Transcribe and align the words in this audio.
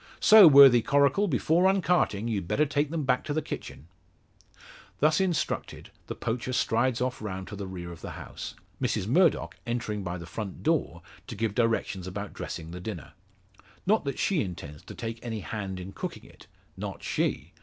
So, 0.19 0.47
worthy 0.47 0.81
Coracle, 0.81 1.27
before 1.27 1.65
uncarting, 1.71 2.27
you'd 2.27 2.47
better 2.47 2.65
take 2.65 2.89
them 2.89 3.03
back 3.03 3.23
to 3.25 3.35
the 3.35 3.39
kitchen." 3.43 3.87
Thus 4.97 5.21
instructed, 5.21 5.91
the 6.07 6.15
poacher 6.15 6.53
strides 6.53 7.01
off 7.01 7.21
round 7.21 7.47
to 7.49 7.55
the 7.55 7.67
rear 7.67 7.91
of 7.91 8.01
the 8.01 8.09
house; 8.17 8.55
Mrs 8.81 9.05
Murdock 9.05 9.57
entering 9.67 10.03
by 10.03 10.17
the 10.17 10.25
front 10.25 10.63
door 10.63 11.03
to 11.27 11.35
give 11.35 11.53
directions 11.53 12.07
about 12.07 12.33
dressing 12.33 12.71
the 12.71 12.79
dinner. 12.79 13.13
Not 13.85 14.03
that 14.05 14.17
she 14.17 14.41
intends 14.41 14.81
to 14.85 14.95
take 14.95 15.19
any 15.23 15.41
hand 15.41 15.79
in 15.79 15.91
cooking 15.91 16.23
it 16.25 16.47
not 16.75 17.03
she. 17.03 17.53